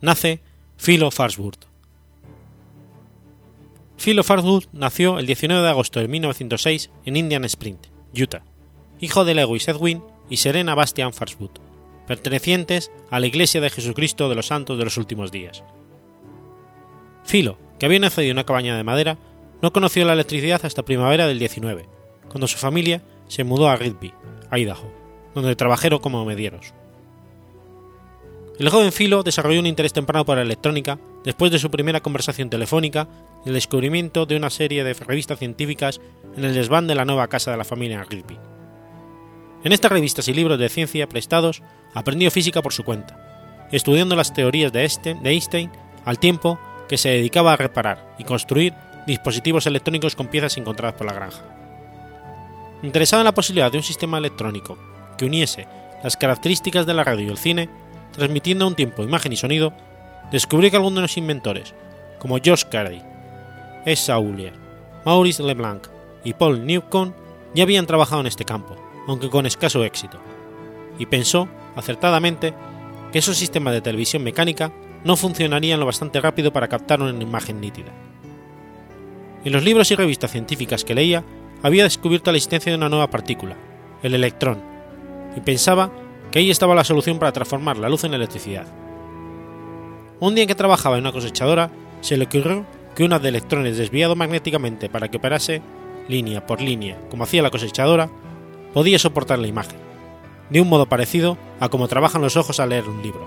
[0.00, 0.40] Nace
[0.78, 1.66] Philo Farnsworth.
[3.98, 8.42] Philo Farnsworth nació el 19 de agosto de 1906 en Indian Springs, Utah,
[9.00, 11.58] hijo de Lewis Edwin y Serena Bastian Farnsworth,
[12.06, 15.62] pertenecientes a la Iglesia de Jesucristo de los Santos de los Últimos Días.
[17.26, 19.18] Philo, que había nacido en una cabaña de madera,
[19.60, 21.86] no conoció la electricidad hasta primavera del 19,
[22.30, 24.14] cuando su familia se mudó a Rigby,
[24.52, 24.90] Idaho,
[25.34, 26.72] donde trabajaron como medieros.
[28.58, 32.48] El joven Philo desarrolló un interés temprano por la electrónica después de su primera conversación
[32.48, 33.06] telefónica
[33.44, 36.00] y el descubrimiento de una serie de revistas científicas
[36.36, 38.38] en el desván de la nueva casa de la familia Rigby.
[39.62, 44.32] En estas revistas y libros de ciencia prestados aprendió física por su cuenta, estudiando las
[44.32, 44.88] teorías de
[45.24, 45.70] Einstein
[46.06, 48.72] al tiempo que se dedicaba a reparar y construir
[49.06, 51.44] dispositivos electrónicos con piezas encontradas por la granja.
[52.82, 54.78] Interesado en la posibilidad de un sistema electrónico
[55.18, 55.66] que uniese
[56.02, 57.68] las características de la radio y el cine,
[58.16, 59.72] transmitiendo a un tiempo imagen y sonido,
[60.32, 61.74] descubrió que algunos de los inventores,
[62.18, 63.02] como George Carey,
[63.84, 64.06] S.
[64.06, 64.52] Saulier,
[65.04, 65.86] Maurice Leblanc
[66.24, 67.12] y Paul Newcomb,
[67.54, 68.76] ya habían trabajado en este campo,
[69.06, 70.18] aunque con escaso éxito,
[70.98, 72.54] y pensó, acertadamente,
[73.12, 74.72] que esos sistemas de televisión mecánica
[75.04, 77.92] no funcionarían lo bastante rápido para captar una imagen nítida.
[79.44, 81.22] En los libros y revistas científicas que leía,
[81.62, 83.56] había descubierto la existencia de una nueva partícula,
[84.02, 84.60] el electrón,
[85.36, 85.92] y pensaba
[86.38, 88.66] ahí estaba la solución para transformar la luz en electricidad.
[90.18, 91.70] Un día en que trabajaba en una cosechadora,
[92.00, 95.62] se le ocurrió que un haz de electrones desviado magnéticamente para que operase,
[96.08, 98.08] línea por línea, como hacía la cosechadora,
[98.72, 99.78] podía soportar la imagen,
[100.50, 103.26] de un modo parecido a como trabajan los ojos al leer un libro.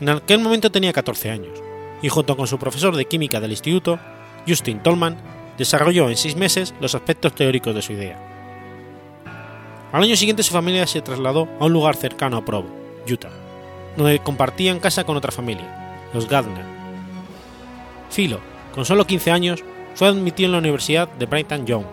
[0.00, 1.62] En aquel momento tenía 14 años,
[2.02, 3.98] y junto con su profesor de química del instituto,
[4.46, 5.16] Justin Tolman,
[5.58, 8.27] desarrolló en seis meses los aspectos teóricos de su idea.
[9.90, 12.68] Al año siguiente su familia se trasladó a un lugar cercano a Provo,
[13.10, 13.30] Utah,
[13.96, 16.64] donde compartían casa con otra familia, los Gardner.
[18.10, 18.38] Philo,
[18.74, 21.86] con solo 15 años, fue admitido en la Universidad de Brigham Young,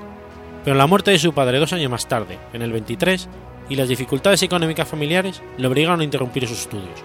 [0.65, 3.29] pero la muerte de su padre dos años más tarde, en el 23,
[3.69, 7.01] y las dificultades económicas familiares le obligaron a interrumpir sus estudios.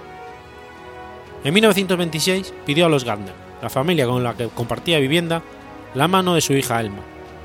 [1.44, 5.40] En 1926 pidió a los Gardner, la familia con la que compartía vivienda,
[5.94, 7.02] la mano de su hija Elma,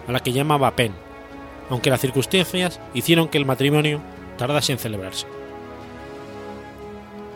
[0.07, 1.04] a la que llamaba Penn,
[1.69, 4.01] aunque las circunstancias hicieron que el matrimonio
[4.37, 5.27] tardase en celebrarse.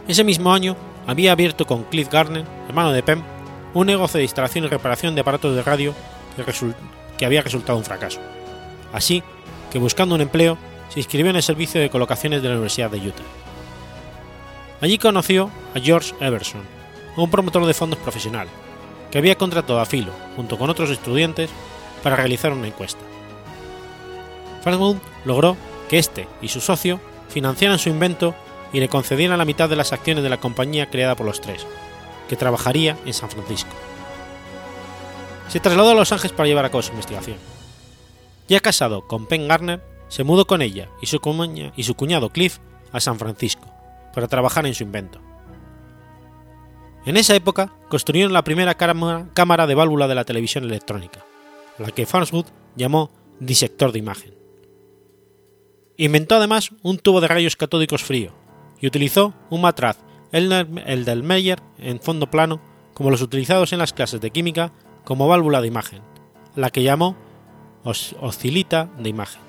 [0.07, 0.75] Ese mismo año
[1.07, 3.23] había abierto con Cliff Garner, hermano de Penn,
[3.73, 5.93] un negocio de instalación y reparación de aparatos de radio
[7.17, 8.19] que había resultado un fracaso.
[8.93, 9.23] Así
[9.71, 10.57] que buscando un empleo,
[10.89, 13.23] se inscribió en el servicio de colocaciones de la Universidad de Utah.
[14.81, 16.61] Allí conoció a George Everson,
[17.15, 18.47] un promotor de fondos profesional,
[19.11, 21.49] que había contratado a Philo, junto con otros estudiantes,
[22.01, 23.08] para realizar una encuesta.
[24.61, 25.57] Farnsworth logró
[25.89, 28.35] que este y su socio financiaran su invento
[28.73, 31.65] y le concedieran la mitad de las acciones de la compañía creada por los tres,
[32.27, 33.71] que trabajaría en San Francisco.
[35.47, 37.37] Se trasladó a Los Ángeles para llevar a cabo su investigación.
[38.47, 42.29] Ya casado con Penn Garner, se mudó con ella y su, cuña- y su cuñado
[42.29, 42.59] Cliff
[42.91, 43.67] a San Francisco
[44.13, 45.19] para trabajar en su invento.
[47.05, 51.25] En esa época construyeron la primera cámara, de válvula de la televisión electrónica,
[51.77, 54.38] la que Farnsworth llamó disector de imagen.
[55.99, 58.31] Inventó además un tubo de rayos catódicos frío
[58.79, 59.97] y utilizó un matraz,
[60.31, 60.49] el,
[60.85, 62.61] el del Meyer en fondo plano,
[62.93, 64.71] como los utilizados en las clases de química
[65.03, 66.01] como válvula de imagen,
[66.55, 67.17] la que llamó
[67.83, 69.41] os- oscilita de imagen.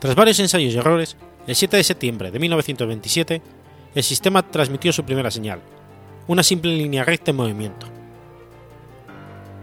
[0.00, 3.42] Tras varios ensayos y errores, el 7 de septiembre de 1927,
[3.94, 5.60] el sistema transmitió su primera señal,
[6.26, 7.86] una simple línea recta en movimiento.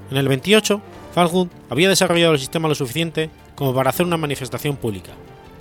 [0.09, 0.81] En el 28,
[1.13, 5.11] Farnsworth había desarrollado el sistema lo suficiente como para hacer una manifestación pública,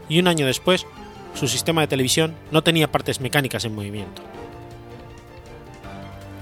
[0.08, 0.86] y un año después,
[1.34, 4.22] su sistema de televisión no tenía partes mecánicas en movimiento.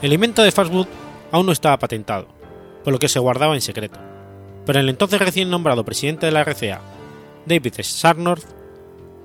[0.03, 0.89] El invento de Farnsworth
[1.31, 2.27] aún no estaba patentado,
[2.85, 3.99] por lo que se guardaba en secreto,
[4.67, 6.81] pero el entonces recién nombrado presidente de la RCA,
[7.47, 8.45] David Sarnorth,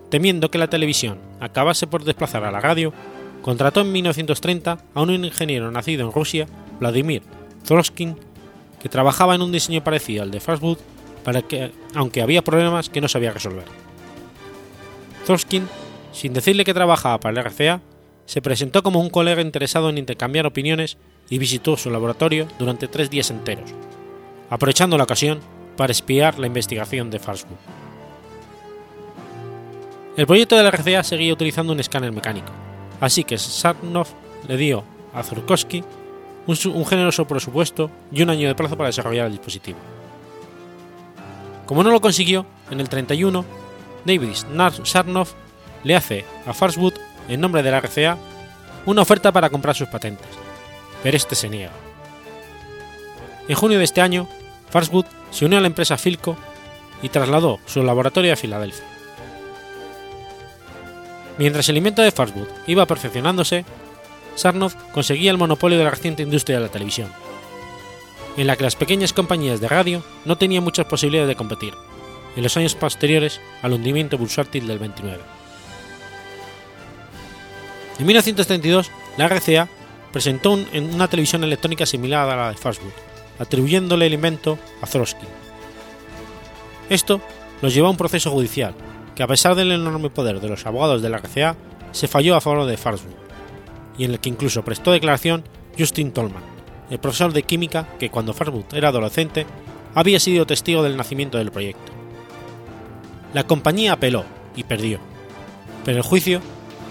[0.09, 2.93] temiendo que la televisión acabase por desplazar a la radio,
[3.41, 6.47] contrató en 1930 a un ingeniero nacido en Rusia,
[6.79, 7.21] Vladimir
[7.65, 8.17] Zolskin,
[8.81, 10.79] que trabajaba en un diseño parecido al de Farnsworth,
[11.25, 13.65] para que, aunque había problemas que no sabía resolver.
[15.25, 15.67] Zolskin,
[16.13, 17.81] sin decirle que trabajaba para la RCA,
[18.25, 20.97] se presentó como un colega interesado en intercambiar opiniones
[21.29, 23.73] y visitó su laboratorio durante tres días enteros,
[24.51, 25.39] aprovechando la ocasión
[25.75, 27.59] para espiar la investigación de Farnsworth.
[30.15, 32.51] El proyecto de la RCA seguía utilizando un escáner mecánico,
[33.01, 34.11] así que Sarnoff
[34.47, 35.83] le dio a Zurkowski
[36.45, 39.79] un, un generoso presupuesto y un año de plazo para desarrollar el dispositivo.
[41.65, 43.45] Como no lo consiguió, en el 31,
[44.05, 45.33] David Nar- Sarnoff
[45.83, 48.17] le hace a Farnsworth, en nombre de la RCA,
[48.85, 50.27] una oferta para comprar sus patentes,
[51.01, 51.71] pero este se niega.
[53.47, 54.27] En junio de este año,
[54.69, 56.35] Farnsworth se unió a la empresa Philco
[57.01, 58.85] y trasladó su laboratorio a Filadelfia.
[61.37, 63.65] Mientras el invento de Farnsworth iba perfeccionándose,
[64.35, 67.11] Sarnoff conseguía el monopolio de la reciente industria de la televisión,
[68.37, 71.73] en la que las pequeñas compañías de radio no tenían muchas posibilidades de competir,
[72.35, 75.21] en los años posteriores al hundimiento bursátil del 29.
[77.99, 79.69] En 1932, la RCA
[80.11, 82.93] presentó un- en una televisión electrónica similar a la de Farnsworth,
[83.39, 85.25] atribuyéndole el invento a Zolsky.
[86.89, 87.21] Esto
[87.61, 88.73] los llevó a un proceso judicial,
[89.15, 91.55] que a pesar del enorme poder de los abogados de la RCA,
[91.91, 93.15] se falló a favor de Farnsworth,
[93.97, 95.43] y en el que incluso prestó declaración
[95.79, 96.43] Justin Tolman,
[96.89, 99.45] el profesor de química que cuando Farnsworth era adolescente
[99.93, 101.91] había sido testigo del nacimiento del proyecto.
[103.33, 104.99] La compañía apeló y perdió,
[105.83, 106.41] pero el juicio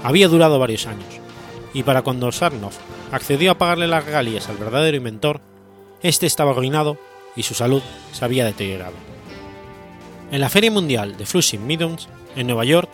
[0.02, 1.06] había durado varios años,
[1.72, 2.78] y para cuando Sarnoff
[3.12, 5.40] accedió a pagarle las regalías al verdadero inventor,
[6.02, 6.98] este estaba arruinado
[7.36, 8.94] y su salud se había deteriorado.
[10.30, 12.90] En la Feria Mundial de Flushing Meadows, en Nueva York,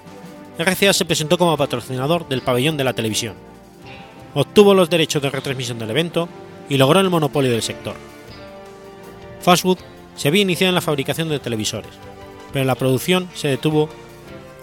[0.58, 3.34] RCA se presentó como patrocinador del pabellón de la televisión.
[4.34, 6.28] Obtuvo los derechos de retransmisión del evento
[6.70, 7.96] y logró el monopolio del sector.
[9.40, 9.78] Fastwood
[10.16, 11.90] se había iniciado en la fabricación de televisores,
[12.52, 13.90] pero la producción se detuvo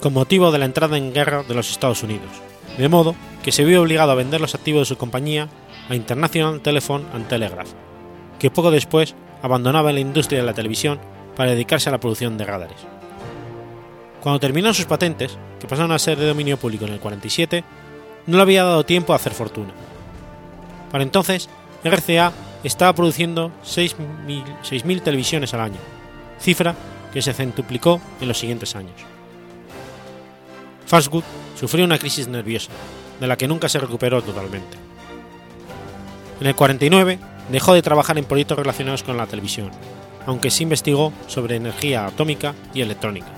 [0.00, 2.30] con motivo de la entrada en guerra de los Estados Unidos,
[2.76, 5.48] de modo que se vio obligado a vender los activos de su compañía
[5.88, 7.68] a International Telephone and Telegraph,
[8.38, 10.98] que poco después abandonaba la industria de la televisión
[11.36, 12.78] para dedicarse a la producción de radares.
[14.20, 17.64] Cuando terminaron sus patentes, que pasaron a ser de dominio público en el 47,
[18.26, 19.72] no le había dado tiempo a hacer fortuna.
[20.90, 21.48] Para entonces,
[21.84, 22.32] RCA
[22.64, 25.78] estaba produciendo 6.000 6.000 televisiones al año,
[26.40, 26.74] cifra
[27.12, 28.94] que se centuplicó en los siguientes años.
[30.86, 31.24] Farnsworth
[31.58, 32.70] sufrió una crisis nerviosa,
[33.20, 34.76] de la que nunca se recuperó totalmente.
[36.40, 37.18] En el 49
[37.50, 39.70] dejó de trabajar en proyectos relacionados con la televisión,
[40.26, 43.28] aunque sí investigó sobre energía atómica y electrónica.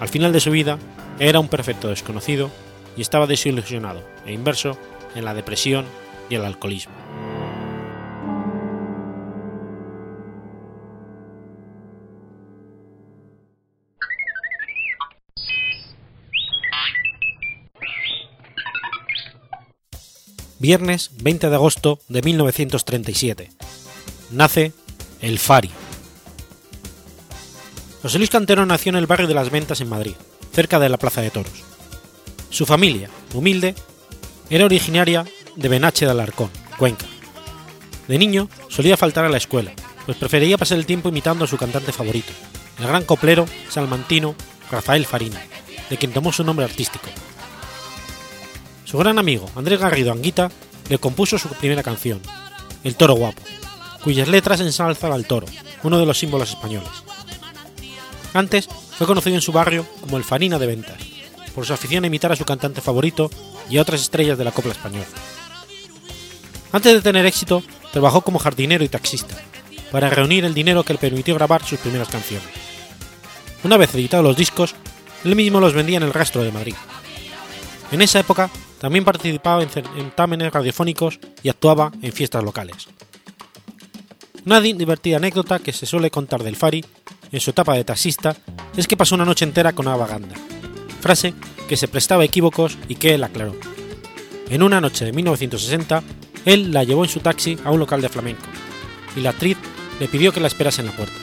[0.00, 0.78] Al final de su vida,
[1.18, 2.50] era un perfecto desconocido
[2.96, 4.76] y estaba desilusionado e inverso
[5.14, 5.86] en la depresión
[6.28, 6.94] y el alcoholismo.
[20.58, 23.50] viernes 20 de agosto de 1937.
[24.32, 24.72] Nace
[25.20, 25.70] el Fari.
[28.02, 30.14] José Luis Cantero nació en el barrio de las Ventas en Madrid,
[30.52, 31.62] cerca de la Plaza de Toros.
[32.50, 33.74] Su familia, humilde,
[34.50, 35.24] era originaria
[35.56, 37.06] de Benache de Alarcón, Cuenca.
[38.06, 39.72] De niño solía faltar a la escuela,
[40.04, 42.32] pues prefería pasar el tiempo imitando a su cantante favorito,
[42.78, 44.36] el gran coplero salmantino
[44.70, 45.42] Rafael Farina,
[45.90, 47.06] de quien tomó su nombre artístico.
[48.84, 50.50] Su gran amigo Andrés Garrido Anguita
[50.88, 52.20] le compuso su primera canción,
[52.84, 53.42] El Toro Guapo,
[54.04, 55.46] cuyas letras ensalzan al toro,
[55.82, 56.90] uno de los símbolos españoles.
[58.34, 60.98] Antes fue conocido en su barrio como el Farina de Ventas,
[61.54, 63.30] por su afición a imitar a su cantante favorito
[63.68, 65.06] y a otras estrellas de la copla española.
[66.72, 69.36] Antes de tener éxito, trabajó como jardinero y taxista,
[69.90, 72.48] para reunir el dinero que le permitió grabar sus primeras canciones.
[73.64, 74.74] Una vez editados los discos,
[75.24, 76.74] él mismo los vendía en el rastro de Madrid.
[77.90, 78.50] En esa época
[78.80, 82.88] también participaba en certámenes radiofónicos y actuaba en fiestas locales.
[84.44, 86.84] Una divertida anécdota que se suele contar del Fari,
[87.32, 88.36] en su etapa de taxista,
[88.76, 90.36] es que pasó una noche entera con una vaganda,
[91.00, 91.34] frase
[91.68, 93.56] que se prestaba a equívocos y que él aclaró.
[94.48, 96.04] En una noche de 1960,
[96.46, 98.46] él la llevó en su taxi a un local de flamenco,
[99.14, 99.58] y la actriz
[100.00, 101.16] le pidió que la esperase en la puerta.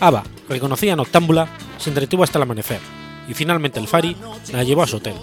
[0.00, 2.80] Ava, reconocida noctámbula, se entretuvo hasta el amanecer,
[3.28, 4.16] y finalmente el Fari
[4.52, 5.16] la llevó a su hotel,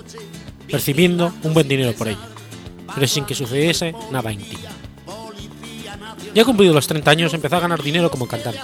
[0.70, 2.20] percibiendo un buen dinero por ello,
[2.94, 4.62] pero sin que sucediese nada íntimo.
[6.36, 8.60] Ya cumplido los 30 años empezó a ganar dinero como cantante,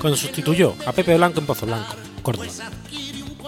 [0.00, 2.48] cuando sustituyó a Pepe Blanco en Pozo Blanco, Córdoba.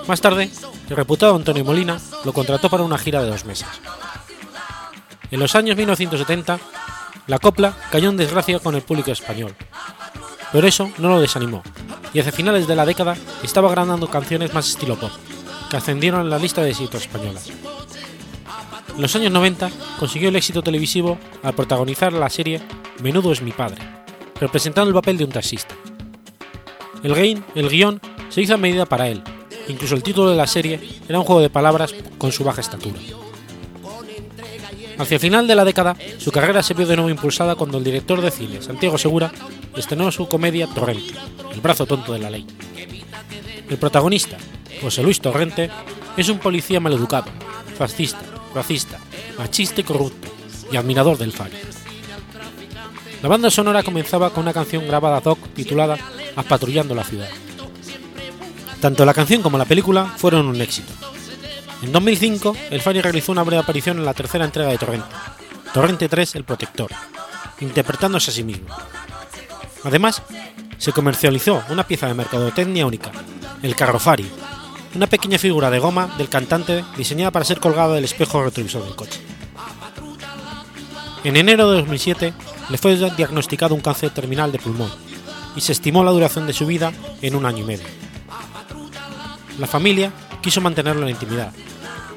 [0.07, 0.51] Más tarde,
[0.89, 3.67] el reputado Antonio Molina lo contrató para una gira de dos meses.
[5.35, 6.61] En los años 1970,
[7.27, 9.53] la copla cayó en desgracia con el público español,
[10.53, 11.65] pero eso no lo desanimó,
[12.13, 15.11] y hacia finales de la década estaba grabando canciones más estilo pop,
[15.69, 17.51] que ascendieron en la lista de éxitos españolas.
[18.95, 22.63] En los años 90 consiguió el éxito televisivo al protagonizar la serie
[23.03, 23.83] Menudo es mi padre,
[24.41, 25.75] representando el papel de un taxista.
[27.03, 29.21] El, guion, el guion se hizo a medida para él,
[29.67, 33.01] incluso el título de la serie era un juego de palabras con su baja estatura.
[34.99, 37.85] Hacia el final de la década, su carrera se vio de nuevo impulsada cuando el
[37.85, 39.33] director de cine, Santiago Segura,
[39.77, 41.15] estrenó su comedia Torrente,
[41.53, 42.47] El brazo tonto de la ley.
[43.69, 44.37] El protagonista,
[44.81, 45.71] José Luis Torrente,
[46.17, 47.31] es un policía maleducado,
[47.77, 48.21] fascista,
[48.55, 48.99] racista,
[49.37, 50.29] machista y corrupto,
[50.71, 51.57] y admirador del Fari.
[53.23, 55.97] La banda sonora comenzaba con una canción grabada ad hoc titulada
[56.37, 57.29] Apatrullando la ciudad.
[58.81, 60.93] Tanto la canción como la película fueron un éxito.
[61.85, 65.07] En 2005, el Fari realizó una breve aparición en la tercera entrega de Torrente,
[65.75, 66.91] Torrente 3 El Protector,
[67.61, 68.69] interpretándose a sí mismo.
[69.83, 70.23] Además,
[70.79, 73.13] se comercializó una pieza de mercadotecnia única,
[73.63, 74.27] el Carro Fari,
[74.95, 78.97] una pequeña figura de goma del cantante diseñada para ser colgada del espejo retrovisor del
[78.97, 79.21] coche.
[81.23, 82.33] En enero de 2007
[82.71, 84.91] le fue diagnosticado un cáncer terminal de pulmón
[85.55, 87.87] y se estimó la duración de su vida en un año y medio.
[89.59, 91.53] La familia quiso mantenerlo en la intimidad,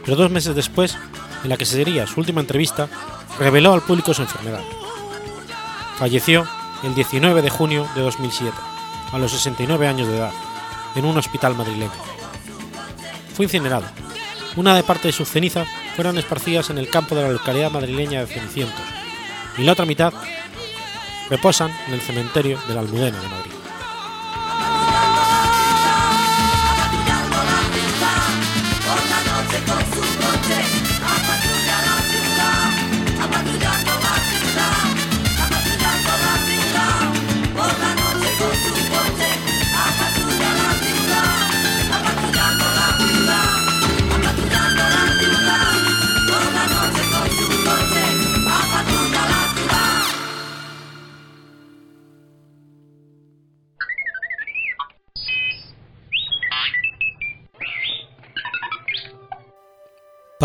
[0.07, 0.97] pero dos meses después,
[1.43, 2.87] en la que sería su última entrevista,
[3.39, 4.61] reveló al público su enfermedad.
[5.97, 6.47] Falleció
[6.83, 8.55] el 19 de junio de 2007,
[9.11, 10.31] a los 69 años de edad,
[10.95, 11.91] en un hospital madrileño.
[13.33, 13.83] Fue incinerado.
[14.55, 18.21] Una de parte de sus cenizas fueron esparcidas en el campo de la localidad madrileña
[18.21, 18.85] de Cenicientos,
[19.57, 20.13] y la otra mitad
[21.29, 23.56] reposan en el cementerio de la Almudena de Madrid.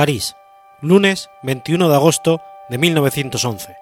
[0.02, 0.34] París,
[0.80, 3.76] lunes 21 de agosto de 1911.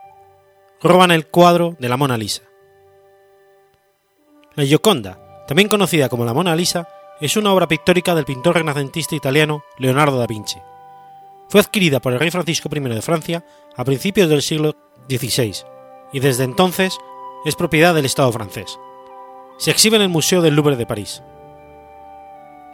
[0.83, 2.43] Roban el cuadro de la Mona Lisa.
[4.55, 6.87] La Gioconda, también conocida como la Mona Lisa,
[7.23, 10.59] es una obra pictórica del pintor renacentista italiano Leonardo da Vinci.
[11.49, 13.43] Fue adquirida por el rey Francisco I de Francia
[13.75, 14.77] a principios del siglo
[15.09, 15.55] XVI
[16.13, 16.99] y desde entonces
[17.47, 18.79] es propiedad del Estado francés.
[19.57, 21.23] Se exhibe en el Museo del Louvre de París.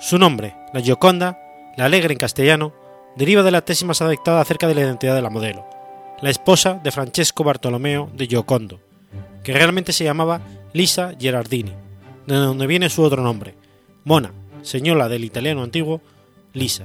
[0.01, 1.38] Su nombre, la Gioconda,
[1.76, 2.72] la alegre en castellano,
[3.17, 5.67] deriva de la tesis más adaptada acerca de la identidad de la modelo,
[6.21, 8.81] la esposa de Francesco Bartolomeo de Giocondo,
[9.43, 10.41] que realmente se llamaba
[10.73, 11.73] Lisa Gerardini,
[12.27, 13.55] de donde viene su otro nombre,
[14.05, 16.01] Mona, señora del italiano antiguo
[16.53, 16.85] Lisa.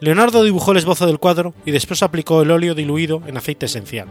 [0.00, 4.08] Leonardo dibujó el esbozo del cuadro y después aplicó el óleo diluido en aceite esencial.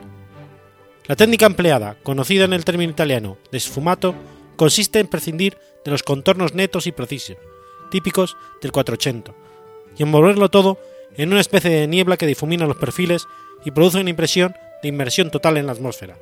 [1.05, 4.15] La técnica empleada, conocida en el término italiano de sfumato,
[4.55, 7.37] consiste en prescindir de los contornos netos y precisos,
[7.89, 9.33] típicos del 480,
[9.97, 10.77] y envolverlo todo
[11.15, 13.27] en una especie de niebla que difumina los perfiles
[13.65, 16.17] y produce una impresión de inmersión total en la atmósfera,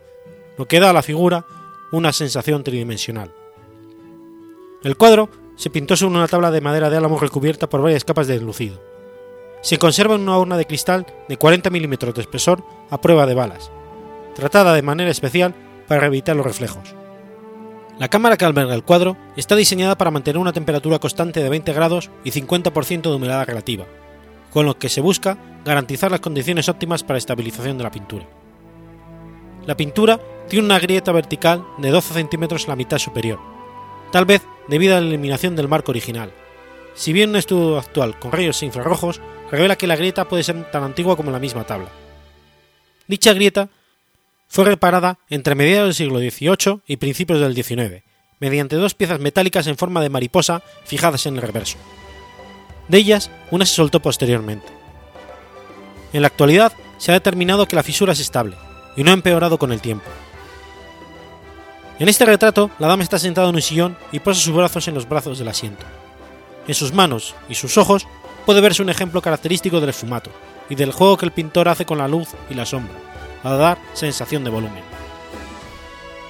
[0.57, 1.45] lo que da a la figura
[1.91, 3.31] una sensación tridimensional.
[4.83, 8.27] El cuadro se pintó sobre una tabla de madera de álamo recubierta por varias capas
[8.27, 8.81] de enlucido.
[9.61, 13.35] Se conserva en una urna de cristal de 40 milímetros de espesor a prueba de
[13.35, 13.71] balas,
[14.35, 15.53] tratada de manera especial
[15.87, 16.98] para evitar los reflejos.
[17.99, 21.73] La cámara que alberga el cuadro está diseñada para mantener una temperatura constante de 20
[21.73, 23.85] grados y 50% de humedad relativa,
[24.51, 28.25] con lo que se busca garantizar las condiciones óptimas para estabilización de la pintura.
[29.65, 33.37] La pintura tiene una grieta vertical de 12 centímetros en la mitad superior,
[34.13, 36.31] tal vez debido a la eliminación del marco original.
[36.95, 39.19] Si bien un estudio actual con rayos infrarrojos
[39.51, 41.89] revela que la grieta puede ser tan antigua como la misma tabla.
[43.07, 43.69] Dicha grieta
[44.49, 48.03] fue reparada entre mediados del siglo XVIII y principios del XIX,
[48.39, 51.77] mediante dos piezas metálicas en forma de mariposa fijadas en el reverso.
[52.87, 54.67] De ellas, una se soltó posteriormente.
[56.11, 58.57] En la actualidad, se ha determinado que la fisura es estable
[58.97, 60.09] y no ha empeorado con el tiempo.
[61.99, 64.95] En este retrato, la dama está sentada en un sillón y posa sus brazos en
[64.95, 65.85] los brazos del asiento.
[66.67, 68.07] En sus manos y sus ojos
[68.45, 70.31] puede verse un ejemplo característico del esfumato
[70.69, 72.93] y del juego que el pintor hace con la luz y la sombra,
[73.43, 74.83] a dar sensación de volumen.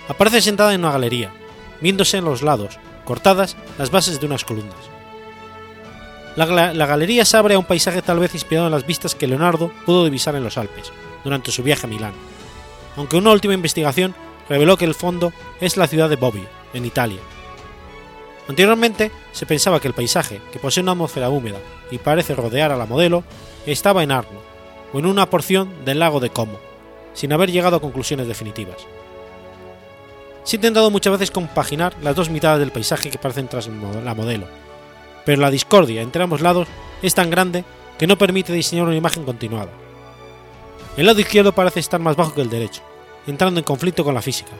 [0.07, 1.31] Aparece sentada en una galería,
[1.81, 4.77] viéndose en los lados, cortadas las bases de unas columnas.
[6.35, 9.27] La, la, galería se abre a un paisaje tal vez inspirado en las vistas que
[9.27, 10.91] Leonardo pudo divisar en los Alpes
[11.23, 12.13] durante su viaje a Milán,
[12.95, 14.15] aunque una última investigación
[14.47, 17.19] reveló que el fondo es la ciudad de Bobbio, en Italia.
[18.47, 21.59] Anteriormente se pensaba que el paisaje, que posee una atmósfera húmeda
[21.91, 23.23] y parece rodear a la modelo,
[23.65, 24.39] estaba en Arno,
[24.91, 26.59] o en una porción del lago de Como,
[27.13, 28.77] sin haber llegado a conclusiones definitivas.
[30.43, 33.67] Se ha intentado muchas veces compaginar las dos mitades del paisaje que parecen tras
[34.03, 34.47] la modelo,
[35.25, 36.67] pero la discordia entre ambos lados
[37.01, 37.63] es tan grande
[37.97, 39.69] que no permite diseñar una imagen continuada.
[40.97, 42.81] El lado izquierdo parece estar más bajo que el derecho,
[43.27, 44.51] entrando en conflicto con la física,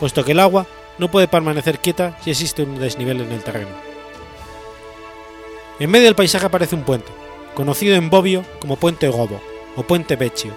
[0.00, 0.66] puesto que el agua
[0.98, 3.70] no puede permanecer quieta si existe un desnivel en el terreno.
[5.78, 7.12] En medio del paisaje aparece un puente,
[7.54, 9.40] conocido en Bobbio como Puente Gobo
[9.76, 10.52] o Puente Vecchio,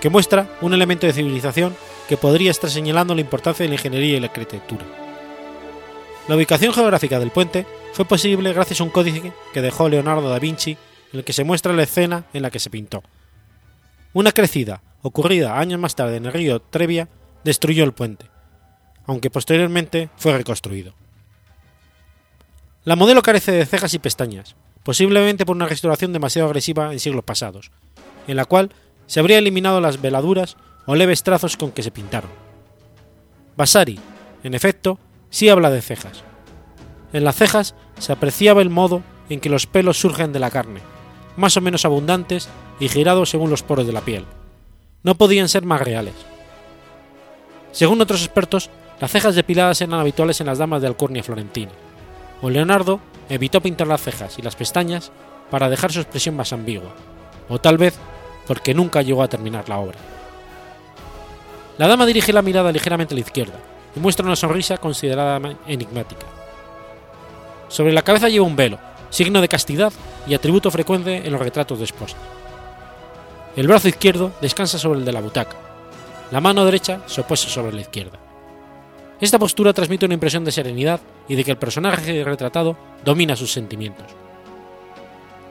[0.00, 1.74] que muestra un elemento de civilización
[2.08, 4.84] que podría estar señalando la importancia de la ingeniería y la arquitectura.
[6.28, 10.38] La ubicación geográfica del puente fue posible gracias a un códice que dejó Leonardo da
[10.38, 10.76] Vinci
[11.12, 13.02] en el que se muestra la escena en la que se pintó.
[14.12, 17.08] Una crecida, ocurrida años más tarde en el río Trevia,
[17.44, 18.26] destruyó el puente,
[19.06, 20.94] aunque posteriormente fue reconstruido.
[22.84, 27.24] La modelo carece de cejas y pestañas, posiblemente por una restauración demasiado agresiva en siglos
[27.24, 27.70] pasados,
[28.26, 28.72] en la cual
[29.06, 32.30] se habría eliminado las veladuras o leves trazos con que se pintaron.
[33.56, 33.98] Vasari,
[34.42, 34.98] en efecto,
[35.30, 36.22] sí habla de cejas.
[37.12, 40.80] En las cejas se apreciaba el modo en que los pelos surgen de la carne,
[41.36, 42.48] más o menos abundantes
[42.78, 44.24] y girados según los poros de la piel.
[45.02, 46.14] No podían ser más reales.
[47.72, 51.72] Según otros expertos, las cejas depiladas eran habituales en las damas de Alcurnia florentina,
[52.40, 55.12] o Leonardo evitó pintar las cejas y las pestañas
[55.50, 56.94] para dejar su expresión más ambigua,
[57.48, 57.98] o tal vez
[58.46, 59.98] porque nunca llegó a terminar la obra.
[61.78, 63.58] La dama dirige la mirada ligeramente a la izquierda
[63.94, 66.26] y muestra una sonrisa considerada enigmática.
[67.68, 68.78] Sobre la cabeza lleva un velo,
[69.10, 69.92] signo de castidad
[70.26, 72.20] y atributo frecuente en los retratos de esposas.
[73.56, 75.56] El brazo izquierdo descansa sobre el de la butaca,
[76.30, 78.18] la mano derecha se opuesta sobre la izquierda.
[79.20, 83.52] Esta postura transmite una impresión de serenidad y de que el personaje retratado domina sus
[83.52, 84.06] sentimientos.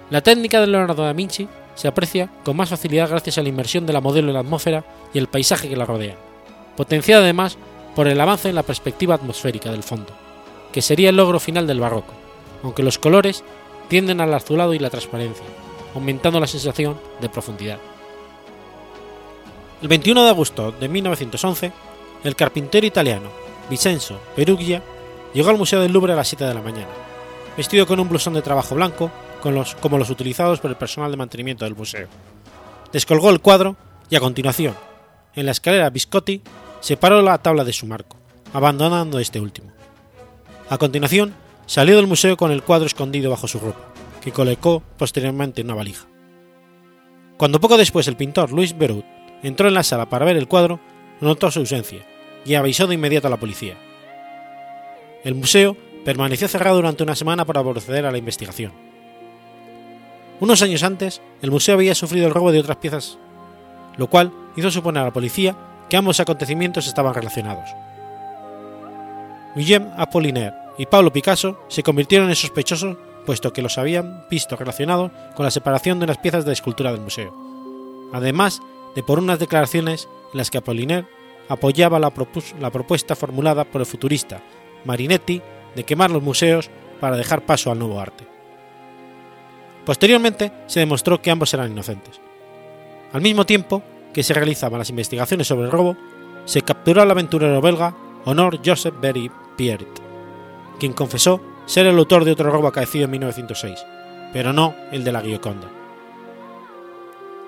[0.09, 3.85] La técnica de Leonardo da Vinci se aprecia con más facilidad gracias a la inmersión
[3.85, 6.15] de la modelo en la atmósfera y el paisaje que la rodea,
[6.75, 7.57] potenciada además
[7.95, 10.13] por el avance en la perspectiva atmosférica del fondo,
[10.71, 12.13] que sería el logro final del barroco,
[12.63, 13.43] aunque los colores
[13.87, 15.45] tienden al azulado y la transparencia,
[15.93, 17.77] aumentando la sensación de profundidad.
[19.81, 21.71] El 21 de agosto de 1911,
[22.23, 23.29] el carpintero italiano
[23.69, 24.81] Vincenzo Perugia
[25.33, 26.89] llegó al Museo del Louvre a las 7 de la mañana,
[27.57, 29.11] vestido con un blusón de trabajo blanco
[29.53, 32.07] los, como los utilizados por el personal de mantenimiento del museo.
[32.91, 33.75] Descolgó el cuadro
[34.09, 34.75] y a continuación,
[35.35, 36.41] en la escalera Biscotti,
[36.79, 38.17] separó la tabla de su marco,
[38.53, 39.71] abandonando este último.
[40.69, 41.35] A continuación,
[41.65, 45.75] salió del museo con el cuadro escondido bajo su ropa, que colocó posteriormente en una
[45.75, 46.07] valija.
[47.37, 49.05] Cuando poco después el pintor Louis Berut
[49.43, 50.79] entró en la sala para ver el cuadro,
[51.19, 52.05] notó su ausencia
[52.45, 53.77] y avisó de inmediato a la policía.
[55.23, 55.75] El museo
[56.05, 58.71] permaneció cerrado durante una semana para proceder a la investigación.
[60.39, 63.17] Unos años antes, el museo había sufrido el robo de otras piezas,
[63.97, 65.55] lo cual hizo suponer a la policía
[65.89, 67.69] que ambos acontecimientos estaban relacionados.
[69.55, 75.11] Guillaume Apollinaire y Pablo Picasso se convirtieron en sospechosos puesto que los habían visto relacionados
[75.35, 77.33] con la separación de unas piezas de escultura del museo,
[78.13, 78.61] además
[78.93, 81.07] de por unas declaraciones en las que Apollinaire
[81.47, 84.41] apoyaba la propuesta formulada por el futurista
[84.83, 85.41] Marinetti
[85.75, 86.69] de quemar los museos
[86.99, 88.34] para dejar paso al nuevo arte.
[89.85, 92.19] Posteriormente se demostró que ambos eran inocentes.
[93.13, 93.83] Al mismo tiempo
[94.13, 95.95] que se realizaban las investigaciones sobre el robo,
[96.45, 100.01] se capturó al aventurero belga Honor Joseph Berry Pierret,
[100.79, 103.79] quien confesó ser el autor de otro robo acaecido en 1906,
[104.33, 105.69] pero no el de la Gioconda.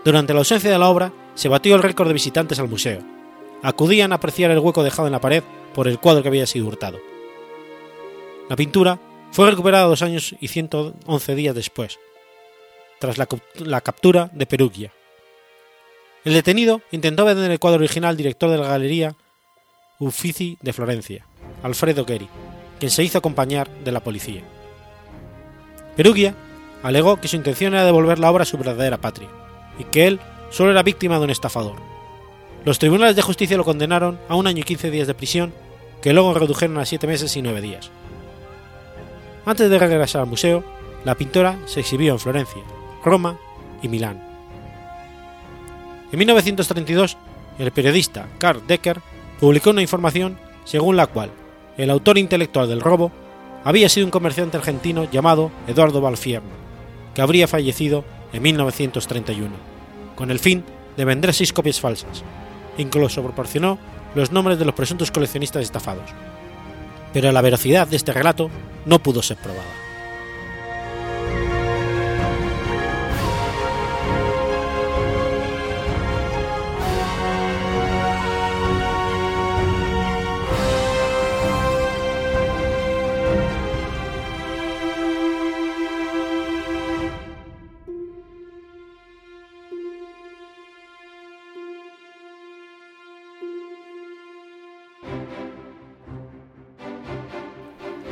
[0.04, 3.02] Durante la ausencia de la obra, se batió el récord de visitantes al museo.
[3.62, 6.68] Acudían a apreciar el hueco dejado en la pared por el cuadro que había sido
[6.68, 7.00] hurtado.
[8.50, 9.00] La pintura
[9.32, 12.00] fue recuperada dos años y 111 días después,
[13.00, 14.92] tras la, captura de Perugia.
[16.24, 19.16] El detenido intentó vender el cuadro original al director de la galería
[20.00, 21.26] Uffizi de Florencia,
[21.64, 22.28] Alfredo Geri,
[22.80, 24.44] quien se hizo acompañar de la policía.
[25.96, 26.36] Perugia
[26.84, 29.30] alegó que su intención era devolver la obra a su verdadera patria,
[29.80, 30.20] y que él
[30.52, 31.76] solo era víctima de un estafador.
[32.66, 35.54] Los tribunales de justicia lo condenaron a un año y 15 días de prisión,
[36.02, 37.90] que luego redujeron a 7 meses y 9 días.
[39.46, 40.64] Antes de regresar al museo,
[41.06, 42.62] la pintora se exhibió en Florencia,
[43.04, 43.38] Roma
[43.82, 44.22] y Milán.
[46.12, 47.18] En 1932,
[47.60, 49.02] el periodista Karl Decker
[49.40, 51.32] publicó una información según la cual
[51.78, 53.12] el autor intelectual del robo
[53.64, 56.50] había sido un comerciante argentino llamado Eduardo Balfierno,
[57.14, 59.52] que habría fallecido en 1931,
[60.16, 60.64] con el fin
[60.96, 62.24] de vender seis copias falsas.
[62.78, 63.78] Incluso proporcionó
[64.16, 66.10] los nombres de los presuntos coleccionistas estafados.
[67.14, 68.50] Pero la veracidad de este relato
[68.86, 69.87] no pudo ser probada.